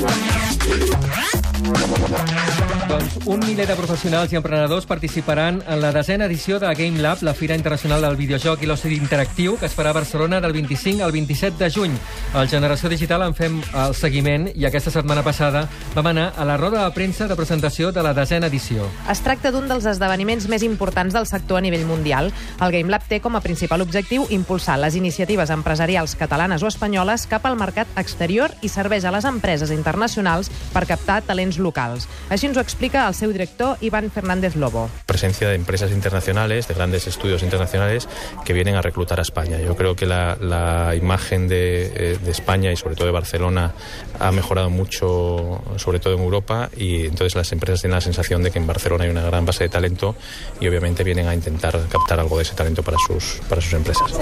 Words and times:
Doncs 0.00 0.27
un 3.26 3.40
miler 3.40 3.66
de 3.66 3.74
professionals 3.74 4.32
i 4.32 4.36
emprenedors 4.36 4.86
participaran 4.86 5.62
en 5.66 5.80
la 5.80 5.90
desena 5.92 6.26
edició 6.26 6.58
de 6.60 6.68
Game 6.74 7.00
Lab, 7.00 7.22
la 7.22 7.34
Fira 7.34 7.56
Internacional 7.56 8.02
del 8.02 8.16
Videojoc 8.16 8.62
i 8.62 8.68
l'Oci 8.68 8.94
Interactiu, 8.94 9.56
que 9.58 9.66
es 9.66 9.74
farà 9.74 9.90
a 9.90 9.96
Barcelona 9.96 10.40
del 10.40 10.52
25 10.52 11.02
al 11.04 11.12
27 11.12 11.58
de 11.58 11.70
juny. 11.70 11.96
Al 12.34 12.48
Generació 12.48 12.88
Digital 12.88 13.24
en 13.26 13.34
fem 13.34 13.58
el 13.74 13.94
seguiment 13.94 14.48
i 14.54 14.66
aquesta 14.68 14.92
setmana 14.94 15.24
passada 15.26 15.66
vam 15.94 16.10
anar 16.12 16.28
a 16.36 16.46
la 16.48 16.56
roda 16.56 16.84
de 16.84 16.94
premsa 16.94 17.26
de 17.28 17.36
presentació 17.36 17.90
de 17.92 18.04
la 18.04 18.14
desena 18.14 18.46
edició. 18.46 18.86
Es 19.10 19.20
tracta 19.24 19.50
d'un 19.50 19.66
dels 19.68 19.88
esdeveniments 19.90 20.48
més 20.48 20.62
importants 20.62 21.16
del 21.16 21.26
sector 21.26 21.58
a 21.58 21.64
nivell 21.64 21.86
mundial. 21.88 22.32
El 22.60 22.72
Game 22.76 22.92
Lab 22.92 23.08
té 23.08 23.20
com 23.24 23.36
a 23.36 23.42
principal 23.42 23.82
objectiu 23.82 24.28
impulsar 24.30 24.78
les 24.78 24.94
iniciatives 24.94 25.50
empresarials 25.50 26.14
catalanes 26.14 26.62
o 26.62 26.70
espanyoles 26.70 27.26
cap 27.26 27.46
al 27.48 27.58
mercat 27.58 27.88
exterior 27.96 28.54
i 28.62 28.68
serveix 28.68 29.04
a 29.04 29.14
les 29.14 29.26
empreses 29.26 29.74
internacionals 29.74 30.52
per 30.72 30.86
captar 30.86 31.22
talents 31.26 31.58
locals. 31.58 32.08
Així 32.30 32.46
ens 32.46 32.56
ho 32.56 32.64
explica 32.64 33.07
el 33.08 33.14
seu 33.14 33.32
director, 33.32 33.76
Iván 33.80 34.10
Fernández 34.10 34.56
Lobo. 34.56 34.90
Presencia 35.06 35.48
de 35.48 35.54
empresas 35.54 35.90
internacionales, 35.90 36.68
de 36.68 36.74
grandes 36.74 37.06
estudios 37.06 37.42
internacionales 37.42 38.08
que 38.44 38.52
vienen 38.52 38.74
a 38.74 38.82
reclutar 38.82 39.18
a 39.18 39.22
España. 39.22 39.58
Yo 39.60 39.76
creo 39.76 39.96
que 39.96 40.06
la, 40.06 40.36
la 40.40 40.94
imagen 40.94 41.48
de, 41.48 41.86
eh, 41.94 42.18
de 42.22 42.30
España 42.30 42.72
y 42.72 42.76
sobre 42.76 42.94
todo 42.94 43.06
de 43.06 43.12
Barcelona 43.12 43.74
ha 44.18 44.32
mejorado 44.32 44.70
mucho, 44.70 45.62
sobre 45.76 46.00
todo 46.00 46.14
en 46.14 46.20
Europa, 46.20 46.70
y 46.76 47.06
entonces 47.06 47.34
las 47.34 47.50
empresas 47.52 47.80
tienen 47.80 47.96
la 47.96 48.00
sensación 48.00 48.42
de 48.42 48.50
que 48.50 48.58
en 48.58 48.66
Barcelona 48.66 49.04
hay 49.04 49.10
una 49.10 49.22
gran 49.22 49.44
base 49.44 49.64
de 49.64 49.70
talento 49.70 50.14
y 50.60 50.68
obviamente 50.68 51.04
vienen 51.04 51.26
a 51.26 51.34
intentar 51.34 51.78
captar 51.88 52.20
algo 52.20 52.36
de 52.36 52.42
ese 52.42 52.54
talento 52.54 52.82
para 52.82 52.98
sus, 52.98 53.40
para 53.48 53.60
sus 53.60 53.72
empresas. 53.72 54.12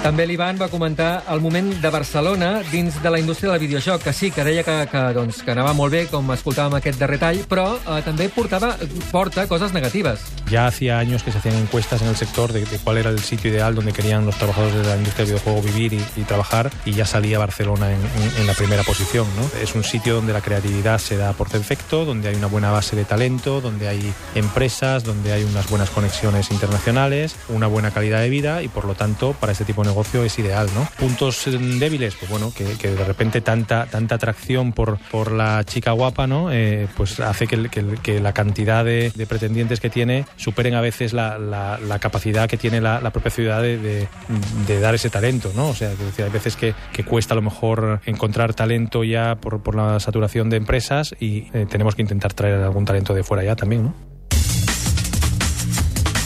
També 0.00 0.24
l'Ivan 0.24 0.56
va 0.56 0.70
comentar 0.72 1.24
el 1.28 1.42
moment 1.44 1.74
de 1.82 1.90
Barcelona 1.92 2.62
dins 2.72 2.94
de 3.02 3.10
la 3.12 3.18
indústria 3.20 3.50
del 3.52 3.60
videojoc, 3.60 4.00
que 4.02 4.14
sí, 4.14 4.30
que 4.32 4.42
deia 4.46 4.62
que, 4.64 4.88
que, 4.90 5.00
doncs, 5.12 5.42
que 5.44 5.52
anava 5.52 5.74
molt 5.76 5.92
bé, 5.92 6.06
com 6.08 6.24
escoltàvem 6.32 6.78
aquest 6.78 6.96
darrer 6.98 7.18
tall, 7.20 7.42
però 7.50 7.66
eh, 7.76 7.98
també 8.06 8.30
portava, 8.32 8.70
porta 9.12 9.44
cosas 9.46 9.74
negativas. 9.76 10.24
Ya 10.50 10.66
hacía 10.66 10.98
años 10.98 11.22
que 11.22 11.30
se 11.30 11.36
hacían 11.38 11.56
encuestas 11.56 12.00
en 12.00 12.08
el 12.08 12.16
sector 12.16 12.50
de, 12.54 12.64
de 12.64 12.78
cuál 12.78 12.96
era 12.96 13.10
el 13.10 13.18
sitio 13.20 13.50
ideal 13.50 13.74
donde 13.74 13.92
querían 13.92 14.24
los 14.24 14.36
trabajadores 14.36 14.74
de 14.74 14.84
la 14.88 14.96
industria 14.96 15.26
del 15.26 15.34
videojuego 15.34 15.60
vivir 15.68 15.92
y, 15.92 16.02
y 16.16 16.24
trabajar, 16.24 16.70
y 16.86 16.92
ya 16.92 17.04
salía 17.04 17.38
Barcelona 17.38 17.92
en, 17.92 18.00
en- 18.00 18.40
en 18.40 18.46
la 18.46 18.54
primera 18.54 18.82
posición. 18.84 19.26
¿no? 19.36 19.60
Es 19.62 19.74
un 19.74 19.84
sitio 19.84 20.14
donde 20.14 20.32
la 20.32 20.40
creatividad 20.40 20.98
se 20.98 21.18
da 21.18 21.34
por 21.34 21.50
defecto, 21.50 22.06
donde 22.06 22.30
hay 22.30 22.36
una 22.36 22.46
buena 22.46 22.70
base 22.70 22.96
de 22.96 23.04
talento, 23.04 23.60
donde 23.60 23.86
hay 23.88 24.14
empresas, 24.34 25.04
donde 25.04 25.32
hay 25.34 25.44
unas 25.44 25.68
buenas 25.68 25.90
conexiones 25.90 26.50
internacionales, 26.50 27.36
una 27.50 27.66
buena 27.66 27.90
calidad 27.90 28.20
de 28.22 28.30
vida 28.30 28.62
y 28.62 28.68
por 28.68 28.86
lo 28.86 28.94
tanto 28.94 29.34
para 29.34 29.52
este 29.52 29.66
tipo 29.66 29.84
de 29.84 29.89
negocio 29.90 30.24
es 30.24 30.38
ideal. 30.38 30.68
¿no? 30.74 30.88
Puntos 30.98 31.46
eh, 31.46 31.50
débiles, 31.58 32.14
pues 32.14 32.30
bueno, 32.30 32.52
que, 32.54 32.64
de 32.88 33.04
repente 33.04 33.40
tanta, 33.40 33.86
tanta 33.86 34.14
atracción 34.14 34.72
por, 34.72 34.98
por 35.10 35.32
la 35.32 35.64
chica 35.64 35.92
guapa, 35.92 36.26
¿no? 36.26 36.50
Eh, 36.52 36.88
pues 36.96 37.20
hace 37.20 37.46
que, 37.46 38.20
la 38.20 38.32
cantidad 38.32 38.84
de, 38.84 39.12
pretendientes 39.26 39.80
que 39.80 39.90
tiene 39.90 40.24
superen 40.36 40.74
a 40.74 40.80
veces 40.80 41.12
la, 41.12 41.38
la- 41.38 41.78
la 41.78 41.98
capacidad 41.98 42.48
que 42.48 42.56
tiene 42.56 42.80
la, 42.80 43.00
propia 43.10 43.30
ciudad 43.30 43.62
de, 43.62 43.78
de- 43.78 44.80
dar 44.80 44.94
ese 44.94 45.10
talento, 45.10 45.52
¿no? 45.54 45.68
O 45.68 45.74
sea, 45.74 45.90
decir, 45.90 46.24
hay 46.24 46.30
veces 46.30 46.56
que, 46.56 46.74
que 46.92 47.04
cuesta 47.04 47.34
a 47.34 47.36
lo 47.36 47.42
mejor 47.42 48.00
encontrar 48.06 48.54
talento 48.54 49.04
ya 49.04 49.36
por, 49.36 49.62
por 49.62 49.74
la 49.74 50.00
saturación 50.00 50.50
de 50.50 50.56
empresas 50.56 51.14
y 51.20 51.48
eh, 51.52 51.66
tenemos 51.68 51.94
que 51.94 52.02
intentar 52.02 52.32
traer 52.32 52.60
algún 52.60 52.84
talento 52.84 53.14
de 53.14 53.22
fuera 53.22 53.44
ya 53.44 53.56
también, 53.56 53.84
¿no? 53.84 54.09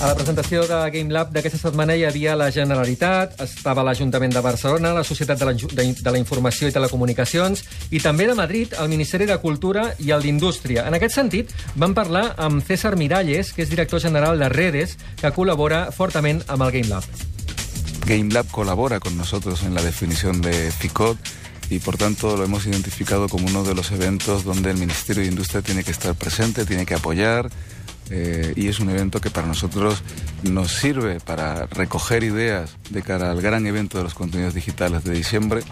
A 0.02 0.08
la 0.10 0.14
presentació 0.18 0.64
de 0.68 0.78
Game 0.90 1.12
Lab 1.14 1.30
d'aquesta 1.32 1.58
setmana 1.60 1.94
hi 1.96 2.02
havia 2.04 2.34
la 2.36 2.50
Generalitat, 2.52 3.38
estava 3.40 3.84
l'Ajuntament 3.86 4.34
de 4.34 4.42
Barcelona, 4.44 4.92
la 4.92 5.04
Societat 5.06 5.38
de 5.40 5.46
la, 5.48 5.54
de, 5.54 5.84
de 6.00 6.10
la 6.10 6.20
Informació 6.20 6.68
i 6.68 6.74
Telecomunicacions 6.74 7.62
i 7.94 8.00
també 8.02 8.26
de 8.28 8.34
Madrid, 8.36 8.74
el 8.80 8.90
Ministeri 8.92 9.28
de 9.30 9.38
Cultura 9.40 9.86
i 9.98 10.10
el 10.10 10.26
d'Indústria. 10.26 10.84
En 10.90 10.98
aquest 10.98 11.16
sentit, 11.16 11.54
vam 11.76 11.94
parlar 11.96 12.34
amb 12.36 12.60
César 12.66 12.96
Miralles, 13.00 13.54
que 13.54 13.64
és 13.64 13.70
director 13.70 14.02
general 14.02 14.42
de 14.42 14.50
Redes, 14.52 14.98
que 15.22 15.32
col·labora 15.32 15.86
fortament 15.94 16.42
amb 16.48 16.66
el 16.66 16.74
Game 16.78 16.90
Lab. 16.90 17.06
GameLab 18.04 18.50
colabora 18.50 19.00
con 19.00 19.16
nosotros 19.16 19.62
en 19.62 19.74
la 19.74 19.82
definición 19.82 20.42
de 20.42 20.70
FICOT 20.70 21.16
y 21.70 21.78
por 21.78 21.96
tanto 21.96 22.36
lo 22.36 22.44
hemos 22.44 22.66
identificado 22.66 23.28
como 23.28 23.46
uno 23.46 23.64
de 23.64 23.74
los 23.74 23.90
eventos 23.92 24.44
donde 24.44 24.70
el 24.70 24.76
Ministerio 24.76 25.22
de 25.22 25.30
Industria 25.30 25.62
tiene 25.62 25.84
que 25.84 25.92
estar 25.92 26.14
presente, 26.14 26.66
tiene 26.66 26.84
que 26.84 26.94
apoyar 26.94 27.48
eh, 28.10 28.52
y 28.56 28.68
es 28.68 28.80
un 28.80 28.90
evento 28.90 29.20
que 29.20 29.30
para 29.30 29.46
nosotros 29.46 30.02
nos 30.42 30.72
sirve 30.72 31.20
para 31.20 31.66
recoger 31.66 32.22
ideas 32.22 32.76
de 32.90 33.02
cara 33.02 33.30
al 33.30 33.40
gran 33.40 33.66
evento 33.66 33.98
de 33.98 34.04
los 34.04 34.14
contenidos 34.14 34.54
digitales 34.54 35.04
de 35.04 35.14
diciembre 35.14 35.62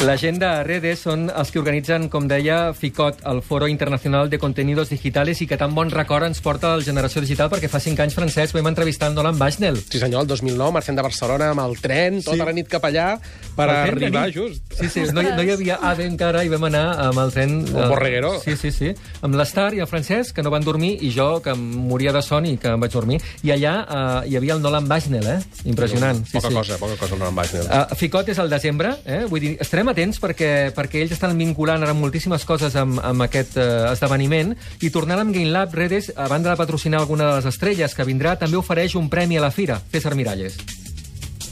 La 0.00 0.14
gent 0.16 0.38
de 0.40 0.48
Redes 0.64 1.02
són 1.04 1.26
els 1.28 1.50
que 1.52 1.58
organitzen, 1.60 2.06
com 2.08 2.24
deia, 2.26 2.70
FICOT, 2.72 3.18
el 3.28 3.42
Foro 3.44 3.66
Internacional 3.68 4.30
de 4.32 4.38
Contenidos 4.40 4.88
Digitales, 4.88 5.42
i 5.44 5.46
que 5.46 5.58
tan 5.60 5.74
bon 5.76 5.90
record 5.92 6.24
ens 6.24 6.40
porta 6.40 6.70
el 6.74 6.80
Generació 6.86 7.20
Digital, 7.20 7.50
perquè 7.52 7.68
fa 7.68 7.78
cinc 7.84 8.00
anys, 8.00 8.14
Francesc, 8.16 8.56
vam 8.56 8.70
entrevistar 8.70 9.10
en 9.10 9.18
Nolan 9.18 9.36
Bushnell. 9.38 9.76
Sí 9.76 10.00
senyor, 10.00 10.22
el 10.24 10.30
2009, 10.30 10.72
marxant 10.72 10.96
de 10.96 11.04
Barcelona 11.04 11.50
amb 11.52 11.60
el 11.66 11.76
tren, 11.84 12.22
tota 12.24 12.38
Sí. 12.38 12.46
la 12.48 12.54
nit 12.56 12.70
cap 12.72 12.86
allà, 12.88 13.18
per 13.54 13.66
El 13.68 13.76
arribar 13.76 14.24
just. 14.32 14.62
Sí, 14.72 14.88
sí, 14.88 15.02
no, 15.12 15.20
hi- 15.20 15.34
no 15.36 15.42
hi 15.44 15.50
havia 15.52 15.76
AVE 15.90 16.06
encara 16.06 16.44
i 16.44 16.48
vam 16.48 16.64
anar 16.70 16.86
amb 17.10 17.18
el 17.20 17.30
tren... 17.36 17.54
El 17.68 17.88
Borreguero. 17.92 18.32
Sí, 18.40 18.56
sí, 18.56 18.72
sí. 18.72 18.94
Amb 19.20 19.36
l'Estar 19.36 19.74
i 19.76 19.80
el 19.84 19.86
Francesc, 19.86 20.32
que 20.34 20.42
no 20.42 20.48
van 20.50 20.64
dormir, 20.64 20.96
i 21.04 21.12
jo, 21.12 21.42
que 21.44 21.50
em 21.52 21.60
moria 21.92 22.12
de 22.16 22.22
son 22.24 22.46
i 22.48 22.56
que 22.56 22.72
em 22.72 22.80
vaig 22.80 22.90
dormir. 22.96 23.20
I 23.44 23.52
allà 23.52 23.76
eh, 23.84 24.32
hi 24.32 24.36
havia 24.40 24.56
el 24.56 24.62
Nolan 24.64 24.88
Bushnell, 24.88 25.28
eh? 25.28 25.38
Impressionant. 25.66 26.24
Sí, 26.24 26.38
poca 26.40 26.48
sí. 26.48 26.54
cosa, 26.54 26.78
poca 26.80 26.96
cosa, 26.96 27.16
no 27.20 27.28
en 27.28 27.36
baix. 27.36 27.52
Uh, 27.60 27.84
Ficot 28.00 28.32
és 28.32 28.38
al 28.40 28.48
desembre, 28.48 28.96
eh? 29.04 29.22
vull 29.28 29.40
dir, 29.44 29.54
estarem 29.60 29.89
atents 29.90 30.20
perquè, 30.22 30.70
perquè 30.76 31.02
ells 31.02 31.14
estan 31.16 31.36
vinculant 31.38 31.82
ara 31.82 31.94
moltíssimes 31.96 32.46
coses 32.48 32.76
amb, 32.80 33.00
amb 33.04 33.26
aquest 33.26 33.58
uh, 33.58 33.90
esdeveniment 33.92 34.54
i 34.80 34.90
tornant 34.94 35.22
amb 35.22 35.34
Game 35.34 35.50
Lab, 35.52 35.74
Redes, 35.74 36.12
a 36.16 36.28
banda 36.30 36.50
de 36.52 36.60
patrocinar 36.60 37.00
alguna 37.00 37.30
de 37.30 37.40
les 37.40 37.50
estrelles 37.52 37.94
que 37.94 38.06
vindrà, 38.06 38.36
també 38.38 38.58
ofereix 38.60 38.96
un 38.98 39.10
premi 39.10 39.38
a 39.38 39.44
la 39.46 39.54
fira, 39.54 39.80
César 39.92 40.14
Miralles. 40.14 40.58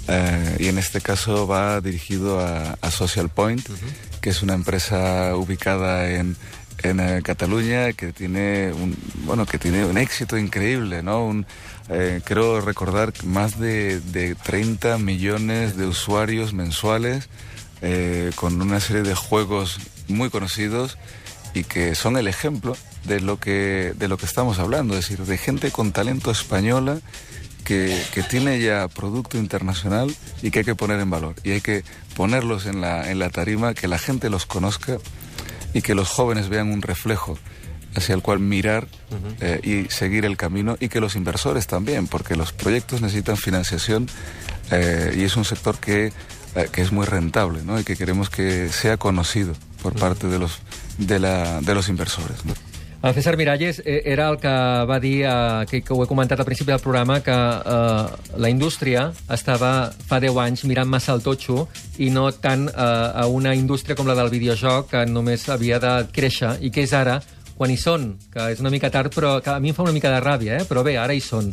Eh, 0.09 0.57
y 0.61 0.67
en 0.69 0.79
este 0.79 1.03
caso 1.03 1.47
va 1.47 1.83
dirigido 1.83 2.41
a, 2.41 2.79
a 2.81 2.91
Social 2.91 3.29
Point, 3.29 3.69
que 4.23 4.31
es 4.31 4.43
una 4.43 4.55
empresa 4.55 5.37
ubicada 5.37 6.11
en, 6.11 6.35
en 6.83 7.01
eh, 7.01 7.21
Cataluña 7.23 7.93
que 7.93 8.13
tiene 8.13 8.73
un 8.73 8.97
bueno 9.25 9.45
que 9.45 9.59
tiene 9.59 9.85
un 9.85 9.99
éxito 9.99 10.39
increíble, 10.39 11.03
¿no? 11.03 11.27
Un, 11.27 11.47
eh, 11.91 12.21
creo 12.25 12.61
recordar 12.63 13.13
más 13.25 13.59
de, 13.59 14.01
de 14.01 14.35
30 14.35 14.97
millones 14.99 15.77
de 15.77 15.87
usuarios 15.87 16.55
mensuales 16.55 17.29
eh, 17.83 18.31
con 18.35 18.61
una 18.61 18.81
serie 18.81 19.03
de 19.03 19.15
juegos 19.15 19.79
muy 20.09 20.31
conocidos 20.31 20.99
y 21.55 21.65
que 21.65 21.95
son 21.95 22.17
el 22.17 22.29
ejemplo 22.29 22.77
de 23.05 23.21
lo 23.21 23.39
que 23.39 23.95
de 23.97 24.09
lo 24.09 24.17
que 24.17 24.27
estamos 24.27 24.59
hablando, 24.59 24.95
es 24.95 25.09
decir, 25.09 25.25
de 25.25 25.39
gente 25.39 25.71
con 25.71 25.93
talento 25.93 26.31
española 26.31 27.01
que, 27.65 28.03
que 28.15 28.23
tiene 28.23 28.61
ya 28.61 28.89
producto 28.89 29.37
internacional 29.37 30.15
y 30.43 30.51
que 30.51 30.61
hay 30.61 30.65
que 30.65 30.75
poner 30.75 31.01
en 31.01 31.11
valor. 31.11 31.35
Y 31.45 31.51
hay 31.51 31.61
que 31.61 31.85
ponerlos 32.17 32.65
en 32.65 32.81
la, 32.81 33.11
en 33.11 33.19
la 33.19 33.29
tarima, 33.29 33.75
que 33.75 33.89
la 33.89 33.99
gente 33.99 34.31
los 34.31 34.47
conozca 34.47 34.97
y 35.75 35.83
que 35.83 35.95
los 35.95 36.09
jóvenes 36.09 36.49
vean 36.49 36.73
un 36.73 36.81
reflejo 36.81 37.39
hacia 37.95 38.15
el 38.15 38.23
cual 38.23 38.39
mirar 38.39 38.87
eh, 39.41 39.61
y 39.63 39.93
seguir 39.93 40.25
el 40.25 40.37
camino 40.37 40.77
y 40.81 40.89
que 40.89 41.01
los 41.01 41.15
inversores 41.15 41.67
también, 41.67 42.07
porque 42.07 42.37
los 42.37 42.53
proyectos 42.53 43.03
necesitan 43.03 43.37
financiación 43.37 44.09
eh, 44.71 45.15
y 45.17 45.25
es 45.25 45.37
un 45.37 45.45
sector 45.45 45.79
que, 45.79 46.13
que 46.73 46.83
es 46.83 46.93
muy 46.93 47.07
rentable 47.07 47.63
¿no? 47.65 47.79
y 47.79 47.85
que 47.85 47.97
queremos 47.97 48.31
que 48.31 48.69
sea 48.71 48.97
conocido 48.97 49.55
por 49.83 49.95
parte 49.95 50.27
de 50.27 50.39
los, 50.39 50.59
de 50.99 51.19
la, 51.19 51.61
de 51.61 51.75
los 51.75 51.89
inversores. 51.89 52.45
¿no? 52.45 52.55
El 53.01 53.15
César 53.15 53.37
Miralles 53.37 53.81
eh, 53.85 54.03
era 54.07 54.29
el 54.29 54.39
que 54.39 54.49
va 54.49 54.99
dir, 54.99 55.25
eh, 55.25 55.67
que, 55.71 55.83
que 55.83 55.93
ho 55.95 56.03
he 56.03 56.07
comentat 56.11 56.41
al 56.41 56.47
principi 56.49 56.73
del 56.73 56.83
programa, 56.83 57.21
que 57.23 57.31
eh, 57.31 58.33
la 58.43 58.51
indústria 58.51 59.13
estava 59.31 59.93
fa 60.11 60.19
10 60.19 60.41
anys 60.43 60.65
mirant 60.67 60.91
massa 60.91 61.15
el 61.15 61.23
totxo 61.23 61.69
i 62.03 62.11
no 62.11 62.27
tant 62.35 62.67
eh, 62.67 62.75
a 62.75 63.29
una 63.31 63.55
indústria 63.55 63.95
com 63.95 64.11
la 64.11 64.19
del 64.19 64.33
videojoc, 64.35 64.91
que 64.91 65.05
només 65.07 65.47
havia 65.47 65.79
de 65.79 65.93
créixer, 66.11 66.57
i 66.59 66.73
que 66.75 66.83
és 66.89 66.93
ara, 66.93 67.21
quan 67.55 67.71
hi 67.71 67.79
són, 67.79 68.17
que 68.35 68.51
és 68.51 68.59
una 68.59 68.75
mica 68.75 68.91
tard, 68.91 69.15
però 69.15 69.37
que 69.43 69.55
a 69.55 69.61
mi 69.63 69.71
em 69.71 69.79
fa 69.79 69.87
una 69.87 69.95
mica 69.95 70.11
de 70.11 70.19
ràbia, 70.25 70.59
eh? 70.59 70.67
però 70.67 70.83
bé, 70.83 70.99
ara 70.99 71.15
hi 71.15 71.23
són. 71.23 71.53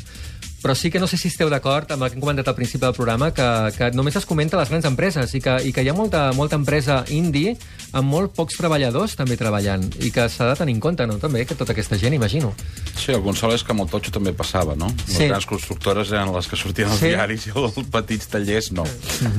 Però 0.66 0.74
sí 0.74 0.90
que 0.90 0.98
no 0.98 1.06
sé 1.06 1.20
si 1.22 1.28
esteu 1.30 1.46
d'acord 1.52 1.92
amb 1.94 2.02
el 2.02 2.10
que 2.10 2.16
hem 2.18 2.24
comentat 2.24 2.48
al 2.50 2.56
principi 2.58 2.82
del 2.82 2.96
programa, 2.98 3.28
que, 3.30 3.46
que 3.78 3.92
només 3.94 4.16
es 4.18 4.26
comenta 4.26 4.58
les 4.58 4.72
grans 4.74 4.88
empreses 4.90 5.36
i 5.38 5.42
que, 5.44 5.54
i 5.62 5.70
que 5.76 5.84
hi 5.86 5.92
ha 5.92 5.94
molta, 5.94 6.24
molta 6.34 6.58
empresa 6.58 7.04
indie 7.14 7.52
amb 7.94 8.10
molt 8.10 8.34
pocs 8.34 8.58
treballadors 8.58 9.14
també 9.20 9.38
treballant 9.38 9.86
i 10.02 10.10
que 10.16 10.26
s'ha 10.26 10.48
de 10.50 10.56
tenir 10.64 10.74
en 10.74 10.82
compte, 10.82 11.06
no? 11.06 11.20
També, 11.22 11.46
que 11.46 11.54
tota 11.60 11.76
aquesta 11.78 12.00
gent, 12.02 12.18
imagino. 12.18 12.50
Sí, 12.98 13.12
el 13.14 13.22
consol 13.22 13.54
és 13.54 13.62
que 13.62 13.76
amb 13.78 13.86
el 13.86 13.92
totxo 13.94 14.10
també 14.18 14.34
passava, 14.34 14.74
no? 14.74 14.90
Sí. 15.06 15.20
Les 15.28 15.36
grans 15.36 15.46
constructores 15.54 16.10
eren 16.18 16.34
les 16.34 16.50
que 16.50 16.58
sortien 16.58 16.90
als 16.90 16.98
Sí. 17.06 17.14
diaris 17.14 17.46
i 17.46 17.54
els 17.54 17.78
petits 17.94 18.34
tallers 18.34 18.72
no. 18.74 18.90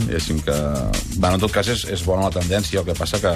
Diguéssim 0.07 0.39
que... 0.47 0.55
Bueno, 1.17 1.35
en 1.41 1.43
tot 1.43 1.51
cas, 1.51 1.67
és, 1.75 1.89
és 1.91 2.07
bona 2.07 2.31
la 2.31 2.37
tendència, 2.39 2.85
el 2.85 2.87
que 2.87 2.95
passa 2.95 3.19
que 3.19 3.35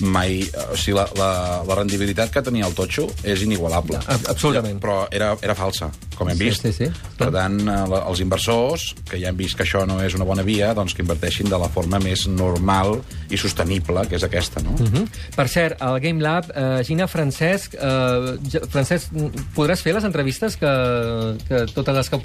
mai... 0.00 0.42
O 0.72 0.76
sigui, 0.76 0.96
la, 0.98 1.06
la, 1.16 1.30
la 1.68 1.76
rendibilitat 1.78 2.32
que 2.34 2.42
tenia 2.44 2.66
el 2.66 2.74
totxo 2.76 3.06
és 3.24 3.42
inigualable. 3.46 4.00
Absolutament. 4.12 4.80
Però 4.82 5.04
era, 5.14 5.30
era 5.40 5.54
falsa. 5.56 5.88
Com 6.16 6.28
hem 6.30 6.36
Sí, 6.38 6.44
vist. 6.44 6.62
sí, 6.62 6.72
sí. 6.72 6.88
Per 7.18 7.30
tant, 7.32 7.60
eh, 7.60 8.00
els 8.08 8.20
inversors, 8.20 8.94
que 9.08 9.18
ja 9.20 9.28
han 9.28 9.36
vist 9.36 9.56
que 9.56 9.64
això 9.64 9.86
no 9.86 10.00
és 10.02 10.14
una 10.14 10.24
bona 10.24 10.42
via, 10.42 10.72
doncs 10.74 10.94
que 10.94 11.02
inverteixin 11.02 11.48
de 11.48 11.58
la 11.58 11.68
forma 11.68 11.98
més 11.98 12.26
normal 12.28 13.02
i 13.30 13.36
sostenible, 13.36 14.06
que 14.08 14.16
és 14.16 14.22
aquesta, 14.24 14.60
no? 14.62 14.72
Mm 14.72 14.86
-hmm. 14.92 15.08
Per 15.36 15.48
cert, 15.48 15.80
al 15.82 16.00
Game 16.00 16.20
Lab, 16.22 16.50
eh, 16.54 16.82
Gina, 16.84 17.06
Francesc, 17.06 17.74
eh, 17.74 18.60
Francesc, 18.70 19.10
podràs 19.54 19.82
fer 19.82 19.94
les 19.94 20.04
entrevistes 20.04 20.56
que, 20.56 20.66
que 21.48 21.66
totes 21.74 21.94
les 21.94 22.08
que, 22.10 22.16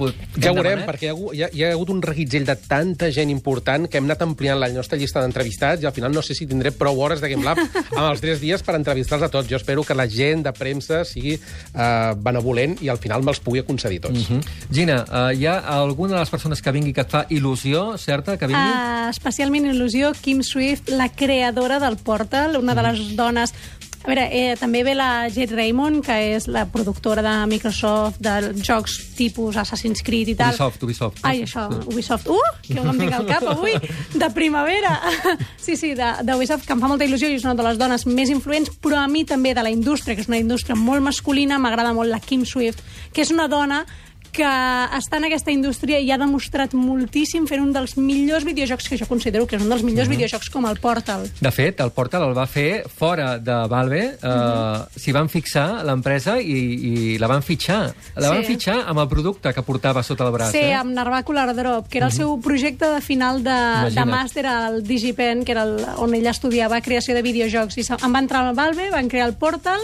Ja 0.42 0.52
ho 0.52 0.56
veurem, 0.56 0.80
demanat? 0.80 0.88
perquè 0.90 1.04
hi 1.04 1.08
ha, 1.08 1.14
hagut- 1.14 1.34
hi, 1.36 1.44
ha, 1.44 1.50
hi 1.52 1.64
ha 1.64 1.72
hagut 1.72 1.90
un 1.90 2.02
reguitzell 2.02 2.46
de 2.46 2.56
tanta 2.56 3.12
gent 3.12 3.30
important 3.30 3.88
que 3.90 3.98
hem 3.98 4.06
anat 4.06 4.22
ampliant 4.22 4.60
la 4.60 4.70
nostra 4.70 4.98
llista 4.98 5.22
d'entrevistats 5.22 5.82
i 5.84 5.86
al 5.86 5.94
final 5.94 6.12
no 6.12 6.22
sé 6.22 6.34
si 6.36 6.46
tindré 6.48 6.72
prou 6.72 7.00
hores 7.02 7.22
de 7.22 7.30
Game 7.30 7.44
Lab 7.44 7.58
amb 7.98 8.12
els 8.12 8.22
tres 8.22 8.40
dies 8.42 8.62
per 8.64 8.76
entrevistar-los 8.76 9.28
a 9.28 9.30
tots. 9.30 9.50
Jo 9.50 9.58
espero 9.58 9.84
que 9.84 9.94
la 9.96 10.08
gent 10.08 10.44
de 10.44 10.52
premsa 10.54 11.04
sigui 11.06 11.34
eh, 11.76 12.14
benevolent 12.18 12.78
i 12.82 12.90
al 12.90 12.98
final 12.98 13.24
me'ls 13.24 13.40
pugui 13.40 13.60
concedir 13.82 14.02
tots. 14.02 14.30
Mm. 14.30 14.40
Gina, 14.72 15.06
eh, 15.10 15.36
hi 15.40 15.46
ha 15.48 15.58
alguna 15.82 16.16
de 16.16 16.20
les 16.22 16.30
persones 16.30 16.62
que 16.62 16.72
vingui 16.72 16.94
que 16.94 17.02
et 17.02 17.12
fa 17.12 17.26
il·lusió, 17.30 17.98
certa, 17.98 18.38
que 18.38 18.48
vingui? 18.48 18.62
Uh, 18.62 19.10
especialment 19.10 19.70
il·lusió, 19.72 20.14
Kim 20.22 20.44
Swift, 20.44 20.92
la 20.94 21.10
creadora 21.10 21.80
del 21.80 21.98
Portal, 21.98 22.58
una 22.62 22.76
de 22.76 22.90
les 22.90 23.16
dones... 23.16 23.56
A 24.02 24.08
veure, 24.10 24.24
eh, 24.34 24.56
també 24.58 24.82
ve 24.84 24.96
la 24.98 25.30
Jade 25.30 25.54
Raymond, 25.54 26.02
que 26.06 26.16
és 26.36 26.48
la 26.50 26.64
productora 26.66 27.22
de 27.22 27.34
Microsoft 27.52 28.18
de 28.24 28.52
jocs 28.66 28.96
tipus 29.18 29.60
Assassin's 29.62 30.02
Creed 30.02 30.32
i 30.34 30.36
tal. 30.40 30.56
Ubisoft, 30.56 30.84
Ubisoft. 30.88 31.22
Ai, 31.22 31.44
això, 31.46 31.68
Ubisoft. 31.86 32.28
Uh, 32.28 32.40
que 32.66 32.80
em 32.82 32.98
tinc 32.98 33.14
al 33.14 33.30
cap 33.30 33.46
avui, 33.54 33.78
de 34.14 34.32
primavera. 34.34 34.98
Sí, 35.62 35.76
sí, 35.78 35.94
de, 35.94 36.08
de 36.26 36.36
Ubisoft, 36.36 36.66
que 36.66 36.74
em 36.74 36.82
fa 36.82 36.90
molta 36.90 37.06
il·lusió 37.06 37.30
i 37.30 37.36
és 37.38 37.44
una 37.46 37.54
de 37.54 37.64
les 37.68 37.78
dones 37.78 38.08
més 38.10 38.32
influents, 38.34 38.72
però 38.82 39.04
a 39.04 39.08
mi 39.08 39.22
també 39.30 39.54
de 39.54 39.62
la 39.62 39.70
indústria, 39.70 40.16
que 40.18 40.26
és 40.26 40.30
una 40.32 40.40
indústria 40.42 40.76
molt 40.76 41.06
masculina, 41.06 41.60
m'agrada 41.62 41.94
molt 41.94 42.10
la 42.10 42.20
Kim 42.20 42.42
Swift, 42.50 42.82
que 43.14 43.22
és 43.22 43.30
una 43.30 43.46
dona 43.52 43.84
que 44.32 44.48
està 44.48 45.18
en 45.18 45.26
aquesta 45.28 45.52
indústria 45.52 46.00
i 46.00 46.10
ha 46.12 46.18
demostrat 46.18 46.74
moltíssim 46.74 47.48
fent 47.50 47.62
un 47.62 47.74
dels 47.76 47.98
millors 47.98 48.46
videojocs 48.48 48.88
que 48.90 48.98
jo 48.98 49.06
considero 49.10 49.46
que 49.48 49.58
és 49.58 49.62
un 49.62 49.70
dels 49.70 49.84
millors 49.84 50.08
Mhm. 50.08 50.16
videojocs 50.16 50.50
com 50.50 50.66
el 50.66 50.78
Portal. 50.80 51.30
De 51.42 51.52
fet, 51.52 51.80
el 51.82 51.92
Portal 51.92 52.24
el 52.30 52.34
va 52.38 52.48
fer 52.48 52.86
fora 52.88 53.38
de 53.40 53.68
Valve, 53.68 54.18
eh, 54.22 54.86
s'hi 54.96 55.12
van 55.12 55.28
fixar 55.30 55.84
l'empresa 55.86 56.40
i, 56.40 56.48
i 56.54 57.18
la 57.20 57.28
van 57.28 57.44
fitxar. 57.44 57.94
La 58.16 58.30
van 58.30 58.42
Sí. 58.46 58.54
fitxar 58.54 58.84
amb 58.88 59.00
el 59.00 59.08
producte 59.10 59.54
que 59.54 59.62
portava 59.64 60.02
sota 60.04 60.26
el 60.26 60.32
braç. 60.34 60.52
Sí, 60.52 60.58
eh? 60.60 60.74
amb 60.74 60.94
Narvacular 60.94 61.54
Drop, 61.56 61.88
que 61.90 61.98
era 61.98 62.08
el 62.08 62.14
seu 62.14 62.40
projecte 62.40 62.86
de 62.86 63.02
final 63.02 63.44
de, 63.44 63.92
de 63.94 64.06
màster 64.06 64.46
al 64.46 64.82
DigiPen, 64.84 65.44
que 65.44 65.52
era 65.52 65.64
el, 65.64 65.86
on 65.98 66.14
ella 66.16 66.32
estudiava 66.32 66.80
creació 66.82 67.14
de 67.14 67.22
videojocs. 67.22 67.78
I 67.78 67.86
em 68.06 68.14
va 68.16 68.20
entrar 68.20 68.46
al 68.48 68.56
Valve, 68.56 68.90
van 68.92 69.10
crear 69.10 69.28
el 69.28 69.36
Portal, 69.36 69.80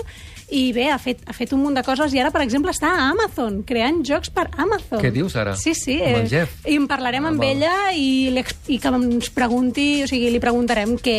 i 0.50 0.72
bé, 0.72 0.86
ha 0.90 0.98
fet, 0.98 1.20
ha 1.28 1.34
fet 1.36 1.52
un 1.52 1.60
munt 1.60 1.76
de 1.76 1.84
coses 1.84 2.14
i 2.16 2.20
ara, 2.22 2.32
per 2.32 2.42
exemple, 2.42 2.72
està 2.72 2.88
a 2.96 3.10
Amazon, 3.12 3.64
creant 3.68 3.98
jocs 4.08 4.30
per 4.32 4.46
Amazon. 4.56 5.02
Què 5.04 5.12
dius, 5.12 5.36
ara? 5.36 5.56
Sí, 5.60 5.74
sí. 5.76 5.98
Amb 6.02 6.22
el 6.22 6.26
eh, 6.26 6.30
Jeff? 6.32 6.54
I 6.66 6.78
en 6.80 6.86
parlarem 6.88 7.26
Ah, 7.26 7.32
amb 7.34 7.42
val. 7.44 7.50
ella 7.50 7.74
i, 7.94 8.32
i 8.72 8.78
que 8.80 8.88
ens 8.88 9.30
pregunti, 9.36 10.04
o 10.04 10.08
sigui, 10.08 10.30
li 10.32 10.40
preguntarem 10.40 10.96
què, 11.04 11.18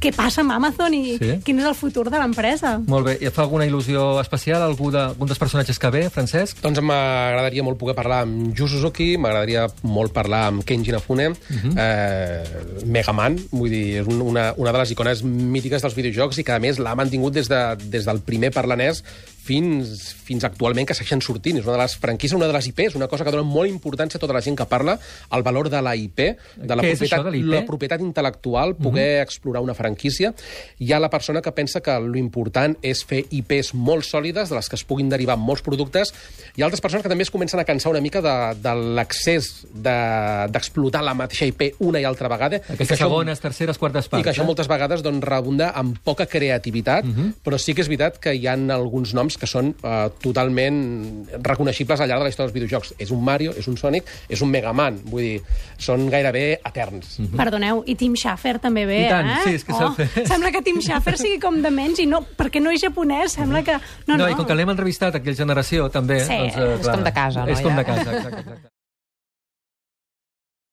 què 0.00 0.12
passa 0.14 0.42
amb 0.44 0.52
Amazon 0.52 0.92
i 0.94 1.16
Sí? 1.18 1.30
quin 1.44 1.58
és 1.62 1.64
el 1.70 1.74
futur 1.78 2.10
de 2.10 2.18
l'empresa. 2.20 2.74
Molt 2.86 3.06
bé. 3.06 3.16
I 3.22 3.30
et 3.30 3.32
fa 3.34 3.42
alguna 3.46 3.64
il·lusió 3.66 4.20
especial 4.20 4.60
algú, 4.62 4.90
de, 4.92 5.00
algun 5.14 5.26
dels 5.30 5.38
personatges 5.40 5.78
que 5.80 5.90
ve, 5.94 6.04
Francesc? 6.10 6.60
Doncs 6.60 6.82
m'agradaria 6.84 7.62
molt 7.64 7.78
poder 7.80 7.94
parlar 7.96 8.22
amb 8.26 8.52
Yu 8.56 8.68
Suzuki, 8.68 9.14
m'agradaria 9.16 9.66
molt 9.82 10.12
parlar 10.12 10.48
amb 10.50 10.64
Kenji 10.68 10.90
Inafune, 10.92 11.30
eh, 11.76 12.44
Mega 12.84 13.12
Man, 13.16 13.38
vull 13.52 13.70
dir, 13.70 14.00
és 14.02 14.06
un- 14.06 14.20
una, 14.22 14.52
una 14.56 14.72
de 14.72 14.78
les 14.78 14.90
icones 14.92 15.22
mítiques 15.24 15.80
dels 15.82 15.94
videojocs 15.94 16.38
i 16.38 16.44
que, 16.44 16.52
a 16.52 16.58
més, 16.58 16.78
l'ha 16.78 16.94
mantingut 16.94 17.32
des, 17.32 17.48
de, 17.48 17.62
des 17.88 18.04
del 18.04 18.20
primer 18.20 18.33
parlanès 18.50 19.04
fins, 19.44 20.12
fins 20.24 20.44
actualment 20.46 20.86
que 20.88 20.94
segueixen 20.96 21.20
sortint. 21.24 21.58
És 21.60 21.66
una 21.66 21.76
de 21.76 21.82
les 21.82 21.96
franquícies, 22.00 22.36
una 22.38 22.46
de 22.48 22.54
les 22.56 22.68
IPs, 22.70 22.94
una 22.96 23.08
cosa 23.08 23.24
que 23.26 23.30
dona 23.34 23.44
molt 23.46 23.68
importància 23.70 24.18
a 24.18 24.22
tota 24.22 24.32
la 24.36 24.40
gent 24.44 24.56
que 24.56 24.66
parla, 24.70 24.96
el 25.32 25.42
valor 25.44 25.68
de 25.70 25.82
la 25.84 25.94
IP, 25.96 26.16
de 26.56 26.76
la, 26.76 26.82
Què 26.82 26.94
propietat, 26.94 27.24
de 27.24 27.30
la 27.30 27.36
IP? 27.36 27.50
la 27.52 27.64
propietat 27.68 28.00
intel·lectual, 28.00 28.74
poder 28.76 29.20
explorar 29.22 29.62
una 29.62 29.74
franquícia. 29.74 30.32
Hi 30.78 30.92
ha 30.92 31.00
la 31.00 31.10
persona 31.10 31.42
que 31.42 31.52
pensa 31.52 31.80
que 31.84 31.98
lo 32.00 32.16
important 32.18 32.76
és 32.82 33.04
fer 33.04 33.24
IPs 33.30 33.74
molt 33.74 34.04
sòlides, 34.08 34.48
de 34.48 34.56
les 34.56 34.68
que 34.68 34.76
es 34.76 34.84
puguin 34.84 35.08
derivar 35.12 35.36
molts 35.36 35.62
productes. 35.62 36.14
Hi 36.56 36.62
ha 36.62 36.66
altres 36.66 36.80
persones 36.80 37.02
que 37.04 37.08
també 37.12 37.22
es 37.26 37.30
comencen 37.30 37.60
a 37.60 37.64
cansar 37.64 37.92
una 37.92 38.00
mica 38.00 38.22
de, 38.24 38.34
de 38.60 38.74
l'accés 38.96 39.66
de- 39.74 40.48
d'explotar 40.50 41.00
de, 41.02 41.06
la 41.06 41.14
mateixa 41.14 41.46
IP 41.46 41.74
una 41.80 42.00
i 42.00 42.04
altra 42.04 42.28
vegada. 42.28 42.56
Aquestes 42.56 42.96
això- 42.98 43.04
segones, 43.08 43.40
terceres, 43.40 43.78
quartes 43.78 44.08
parts. 44.08 44.20
i 44.20 44.24
que 44.24 44.30
això 44.32 44.42
eh? 44.42 44.46
moltes 44.46 44.68
vegades 44.68 45.02
doncs, 45.02 45.24
rebunda 45.24 45.70
amb 45.74 45.98
poca 46.04 46.26
creativitat, 46.26 47.04
uh 47.04 47.08
-huh. 47.10 47.32
però 47.44 47.58
sí 47.58 47.74
que 47.74 47.82
és 47.82 47.88
veritat 47.88 48.18
que 48.18 48.34
hi 48.34 48.46
ha 48.46 48.52
alguns 48.54 49.14
noms 49.14 49.33
que 49.40 49.48
són 49.50 49.74
uh, 49.82 50.08
totalment 50.22 51.28
reconeixibles 51.42 52.00
al 52.00 52.08
llarg 52.08 52.24
de 52.24 52.28
la 52.28 52.32
història 52.32 52.50
dels 52.50 52.56
videojocs. 52.56 52.94
És 52.98 53.12
un 53.14 53.22
Mario, 53.24 53.52
és 53.58 53.68
un 53.68 53.76
Sonic, 53.76 54.08
és 54.28 54.42
un 54.44 54.50
Mega 54.50 54.72
Man. 54.72 54.98
Vull 55.04 55.22
dir, 55.22 55.60
són 55.78 56.08
gairebé 56.10 56.60
eterns. 56.64 57.18
Uh 57.18 57.26
-huh. 57.26 57.36
Perdoneu, 57.36 57.82
i 57.86 57.94
Tim 57.94 58.16
Schafer 58.16 58.58
també 58.58 58.86
ve, 58.86 59.06
I 59.06 59.08
tant, 59.10 59.28
eh? 59.28 59.40
sí, 59.44 59.54
és 59.54 59.64
que 59.64 59.72
oh. 59.72 59.94
Sembla 60.24 60.50
que 60.50 60.62
Tim 60.62 60.80
Schafer 60.80 61.18
sigui 61.18 61.38
com 61.38 61.60
de 61.62 61.70
menys, 61.70 61.98
i 61.98 62.06
no, 62.06 62.24
perquè 62.38 62.62
no 62.62 62.70
és 62.70 62.80
japonès, 62.80 63.32
sembla 63.32 63.62
que... 63.62 63.72
No, 64.06 64.14
No, 64.14 64.24
no, 64.24 64.30
i 64.30 64.36
com 64.38 64.46
que 64.46 64.54
l'hem 64.54 64.70
entrevistat 64.70 65.18
aquí 65.18 65.34
a 65.34 65.34
Generació, 65.34 65.88
també... 65.90 66.20
Sí, 66.24 66.38
doncs, 66.38 66.56
eh, 66.56 66.78
és 66.80 66.88
com 66.88 67.04
de 67.04 67.12
casa, 67.12 67.44
no, 67.44 67.52
És 67.52 67.60
com 67.60 67.74
ja? 67.74 67.82
de 67.82 67.84
casa, 67.90 68.16
exacte. 68.16 68.40
exacte. 68.44 68.73